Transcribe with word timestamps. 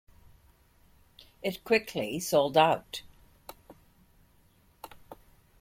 It 1.43 1.63
quickly 1.63 2.19
sold 2.19 2.57
out. 2.57 3.03